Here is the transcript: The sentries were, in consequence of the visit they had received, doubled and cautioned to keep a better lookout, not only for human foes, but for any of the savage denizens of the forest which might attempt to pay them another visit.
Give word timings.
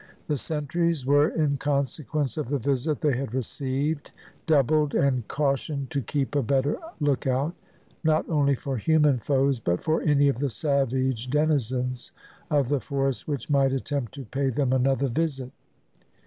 The 0.25 0.35
sentries 0.37 1.05
were, 1.05 1.29
in 1.29 1.57
consequence 1.57 2.35
of 2.35 2.49
the 2.49 2.57
visit 2.57 3.01
they 3.01 3.15
had 3.15 3.35
received, 3.35 4.09
doubled 4.47 4.95
and 4.95 5.27
cautioned 5.27 5.91
to 5.91 6.01
keep 6.01 6.33
a 6.33 6.41
better 6.41 6.79
lookout, 6.99 7.53
not 8.03 8.27
only 8.27 8.55
for 8.55 8.77
human 8.77 9.19
foes, 9.19 9.59
but 9.59 9.83
for 9.83 10.01
any 10.01 10.27
of 10.27 10.39
the 10.39 10.49
savage 10.49 11.27
denizens 11.29 12.11
of 12.49 12.69
the 12.69 12.79
forest 12.79 13.27
which 13.27 13.51
might 13.51 13.73
attempt 13.73 14.11
to 14.15 14.25
pay 14.25 14.49
them 14.49 14.73
another 14.73 15.07
visit. 15.07 15.51